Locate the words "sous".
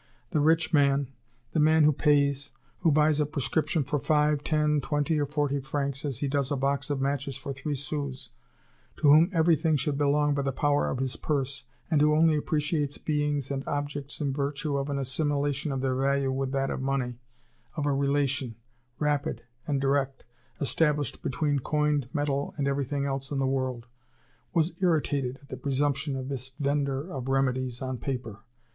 7.75-8.31